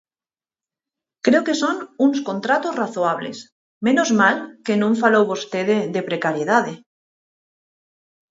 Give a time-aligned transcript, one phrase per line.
[1.25, 3.37] Creo que son uns contratos razoables,
[3.87, 4.35] menos mal
[4.65, 6.73] que non falou vostede de precariedade.